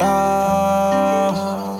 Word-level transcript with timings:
Yeah. 0.00 1.76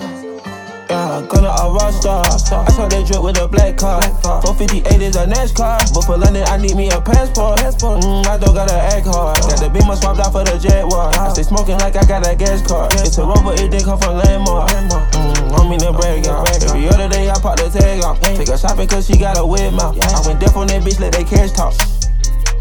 Yeah, 0.91 1.25
Gunna 1.25 1.49
a 1.49 1.73
rock. 1.73 1.89
I 2.05 2.37
saw 2.37 2.85
that 2.85 3.07
drip 3.09 3.23
with 3.23 3.41
a 3.41 3.47
black 3.47 3.77
car. 3.77 3.97
458 4.21 5.01
is 5.01 5.15
a 5.15 5.25
NASCAR. 5.25 5.81
But 5.89 6.05
for 6.05 6.17
London, 6.17 6.43
I 6.45 6.57
need 6.57 6.75
me 6.75 6.91
a 6.91 7.01
passport. 7.01 7.57
Mm, 7.57 8.27
I 8.27 8.37
don't 8.37 8.53
gotta 8.53 8.77
act 8.77 9.07
hard. 9.07 9.41
Got 9.41 9.57
the 9.57 9.69
beamer 9.73 9.95
swapped 9.95 10.19
out 10.19 10.33
for 10.33 10.43
the 10.45 10.53
Jaguar. 10.61 11.09
I 11.17 11.33
stay 11.33 11.41
smoking 11.41 11.79
like 11.79 11.95
I 11.95 12.05
got 12.05 12.27
a 12.27 12.35
gas 12.35 12.61
card. 12.61 12.93
It's 13.01 13.17
a 13.17 13.25
rover, 13.25 13.57
it 13.57 13.71
did 13.71 13.85
come 13.85 13.97
from 13.97 14.17
Landmark. 14.21 14.69
Mm, 14.69 15.57
I 15.57 15.69
mean 15.69 15.79
to 15.79 15.91
brag 15.91 16.27
out. 16.27 16.45
Every 16.61 16.89
other 16.89 17.09
day, 17.09 17.27
I 17.27 17.33
pop 17.41 17.57
the 17.57 17.73
tag 17.73 18.03
off. 18.03 18.21
Take 18.21 18.49
her 18.49 18.57
shopping 18.57 18.87
cause 18.87 19.07
she 19.07 19.17
got 19.17 19.39
a 19.39 19.45
weird 19.45 19.73
mouth. 19.73 19.97
I 19.97 20.21
went 20.27 20.39
deaf 20.39 20.55
on 20.55 20.67
that 20.67 20.83
bitch, 20.83 20.99
let 20.99 21.13
they 21.13 21.23
cash 21.23 21.57
talk. 21.57 21.73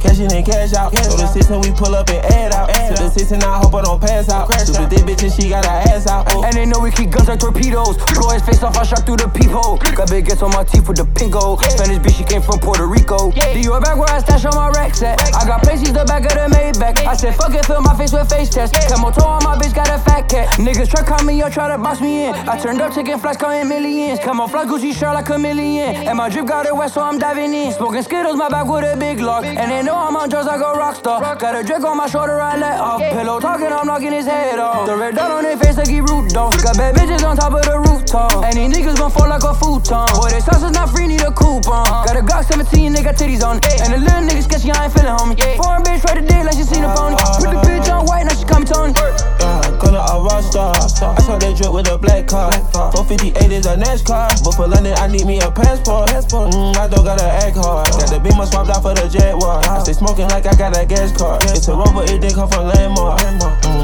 Cash 0.00 0.18
in 0.18 0.32
and 0.32 0.46
cash 0.46 0.72
out. 0.72 0.96
So 0.96 1.16
the 1.16 1.26
system 1.26 1.60
we 1.60 1.70
pull 1.72 1.94
up 1.94 2.08
and 2.08 2.24
add 2.32 2.52
out. 2.52 2.68
To 2.96 3.02
the 3.04 3.10
system 3.10 3.40
I 3.42 3.58
hope 3.58 3.74
I 3.74 3.82
don't 3.82 4.00
pass 4.00 4.28
out. 4.28 4.50
Stupid 4.52 4.88
dick 4.88 5.04
bitch 5.04 5.22
and 5.22 5.32
she 5.32 5.48
got 5.50 5.64
her 5.64 5.92
ass 5.92 6.06
out. 6.06 6.29
And 6.50 6.58
they 6.58 6.66
know 6.66 6.80
we 6.80 6.90
keep 6.90 7.10
guns 7.12 7.28
like 7.28 7.38
torpedoes. 7.38 7.94
Blow 8.18 8.34
his 8.34 8.42
face 8.42 8.60
off, 8.64 8.76
I 8.76 8.82
shot 8.82 9.06
through 9.06 9.22
the 9.22 9.28
peephole. 9.28 9.78
Got 9.94 10.10
big 10.10 10.26
gets 10.26 10.42
on 10.42 10.50
my 10.50 10.64
teeth 10.64 10.88
with 10.88 10.96
the 10.96 11.06
pinko. 11.14 11.62
Spanish 11.70 12.02
bitch, 12.02 12.18
she 12.18 12.24
came 12.24 12.42
from 12.42 12.58
Puerto 12.58 12.86
Rico. 12.86 13.30
Do 13.30 13.60
you 13.60 13.70
back 13.78 13.94
where 13.94 14.10
I 14.10 14.18
stash 14.18 14.44
all 14.44 14.58
my 14.58 14.68
racks 14.70 15.00
at? 15.00 15.22
I 15.32 15.46
got 15.46 15.62
places 15.62 15.92
the 15.92 16.04
back 16.04 16.26
of 16.26 16.34
the 16.34 16.50
Maybach. 16.50 17.06
I 17.06 17.14
said, 17.14 17.36
fuck 17.36 17.54
it, 17.54 17.64
fill 17.66 17.80
my 17.80 17.96
face 17.96 18.12
with 18.12 18.28
face 18.28 18.50
test. 18.50 18.74
Camo 18.90 19.12
toe 19.12 19.22
on 19.22 19.44
my 19.44 19.54
bitch, 19.54 19.76
got 19.76 19.86
a 19.94 20.02
fat 20.02 20.28
cat. 20.28 20.48
Niggas 20.58 20.90
try 20.90 21.04
call 21.06 21.22
me 21.22 21.40
up, 21.40 21.52
try 21.52 21.68
to 21.70 21.78
box 21.78 22.00
me 22.00 22.26
in. 22.26 22.34
I 22.34 22.58
turned 22.58 22.80
up, 22.80 22.94
taking 22.94 23.18
flights, 23.18 23.38
calling 23.38 23.68
millions. 23.68 24.18
Come 24.18 24.40
on, 24.40 24.48
fly 24.48 24.64
Gucci 24.66 24.92
shirt 24.92 25.14
like 25.14 25.28
a 25.28 25.38
million. 25.38 25.94
And 26.08 26.18
my 26.18 26.28
drip 26.28 26.46
got 26.46 26.66
it 26.66 26.74
wet, 26.74 26.90
so 26.90 27.00
I'm 27.00 27.20
diving 27.20 27.54
in. 27.54 27.72
Smoking 27.74 28.02
Skittles, 28.02 28.34
my 28.34 28.48
back 28.48 28.66
with 28.66 28.82
a 28.82 28.96
big 28.98 29.20
lock. 29.20 29.44
And 29.44 29.70
they 29.70 29.84
know 29.84 29.94
I'm 29.94 30.16
on 30.16 30.28
drugs, 30.28 30.48
like 30.48 30.60
a 30.60 30.72
rock 30.74 30.96
star. 30.96 31.20
Got 31.36 31.54
a 31.54 31.62
drink 31.62 31.84
on 31.84 31.96
my 31.96 32.08
shoulder, 32.08 32.40
I 32.40 32.56
let 32.56 32.80
off. 32.80 33.00
Pillow 33.00 33.38
talking, 33.38 33.68
I'm 33.70 33.86
knocking 33.86 34.10
his 34.10 34.26
head 34.26 34.58
off. 34.58 34.88
The 34.88 34.96
red 34.96 35.14
dot 35.14 35.30
on 35.30 35.44
their 35.44 35.56
face, 35.56 35.76
like 35.76 35.86
he 35.86 36.00
root 36.00 36.30
dog. 36.30 36.39
Got 36.48 36.76
bad 36.80 36.94
bitches 36.96 37.20
on 37.20 37.36
top 37.36 37.52
of 37.52 37.62
the 37.68 37.76
rooftop. 37.76 38.44
And 38.44 38.56
these 38.56 38.72
niggas 38.72 38.96
gon' 38.96 39.10
fall 39.10 39.28
like 39.28 39.44
a 39.44 39.52
futon. 39.52 40.08
Boy, 40.16 40.32
this 40.32 40.48
sauce 40.48 40.64
is 40.64 40.72
not 40.72 40.88
free, 40.88 41.06
need 41.06 41.20
a 41.20 41.32
coupon. 41.32 42.08
Got 42.08 42.16
a 42.16 42.24
Glock 42.24 42.48
17, 42.48 42.92
they 42.92 43.02
got 43.02 43.16
titties 43.16 43.44
on 43.44 43.58
it. 43.60 43.80
And 43.84 43.92
the 43.92 44.00
little 44.00 44.24
niggas 44.24 44.48
sketchy, 44.48 44.72
I 44.72 44.88
ain't 44.88 44.92
feeling 44.96 45.12
homie. 45.12 45.36
Foreign 45.60 45.84
bitch, 45.84 46.00
right 46.08 46.16
to 46.16 46.24
dick 46.24 46.40
like 46.40 46.56
she 46.56 46.64
seen 46.64 46.84
a 46.84 46.90
pony. 46.96 47.20
Put 47.36 47.52
the 47.52 47.60
bitch 47.60 47.92
on 47.92 48.06
white, 48.08 48.24
now 48.24 48.32
she 48.32 48.44
call 48.48 48.60
me 48.60 48.66
Tony. 48.66 48.96
Yeah, 48.96 49.76
Gunna 49.80 50.00
a 50.00 50.16
rock 50.22 50.42
star. 50.44 50.72
I 50.76 51.20
saw 51.20 51.36
that 51.36 51.52
drip 51.56 51.72
with 51.72 51.88
a 51.92 51.98
black 51.98 52.26
car. 52.26 52.52
458 52.72 53.52
is 53.52 53.66
a 53.66 53.76
NASCAR. 53.76 54.40
But 54.44 54.56
for 54.56 54.66
London, 54.66 54.94
I 54.96 55.08
need 55.08 55.26
me 55.26 55.40
a 55.40 55.50
passport. 55.50 56.08
Mm, 56.08 56.76
I 56.76 56.88
don't 56.88 57.04
gotta 57.04 57.24
act 57.24 57.56
hard. 57.56 57.88
Got 57.92 58.08
the 58.10 58.20
beamer 58.20 58.46
swapped 58.46 58.70
out 58.70 58.82
for 58.82 58.94
the 58.94 59.08
Jaguar. 59.08 59.60
I 59.64 59.82
stay 59.82 59.92
smoking 59.92 60.28
like 60.28 60.46
I 60.46 60.54
got 60.56 60.76
a 60.76 60.86
gas 60.86 61.12
card. 61.12 61.44
It's 61.44 61.68
a 61.68 61.74
rover, 61.74 62.04
it 62.04 62.20
did 62.20 62.34
come 62.34 62.48
from 62.48 62.68
Landmark. 62.68 63.20
Mm, 63.20 63.79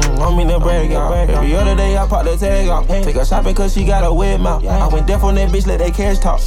I 1.97 2.07
pop 2.07 2.23
the 2.25 2.37
tag 2.37 2.69
off. 2.69 2.87
Take 2.87 3.15
her 3.15 3.25
shopping 3.25 3.55
cause 3.55 3.73
she 3.73 3.85
got 3.85 4.03
a 4.03 4.13
weird 4.13 4.41
mouth. 4.41 4.65
I 4.65 4.87
went 4.87 5.07
deaf 5.07 5.23
on 5.23 5.35
that 5.35 5.49
bitch, 5.49 5.67
let 5.67 5.79
they 5.79 5.91
cash 5.91 6.19
talk. 6.19 6.41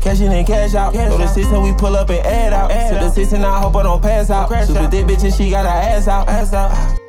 Cash 0.00 0.20
in 0.20 0.32
and 0.32 0.46
cash 0.46 0.74
out. 0.74 0.94
So 0.94 1.18
the 1.18 1.26
system 1.26 1.62
we 1.62 1.72
pull 1.74 1.96
up 1.96 2.08
and 2.08 2.24
add 2.26 2.52
out. 2.52 2.68
To 2.70 2.94
the 3.04 3.10
system, 3.10 3.44
I 3.44 3.60
hope 3.60 3.76
I 3.76 3.82
don't 3.82 4.00
pass 4.00 4.30
out. 4.30 4.48
Super 4.66 4.88
thick 4.88 5.06
bitch 5.06 5.24
and 5.24 5.34
she 5.34 5.50
got 5.50 5.66
her 5.66 5.70
ass 5.70 6.08
out. 6.08 6.99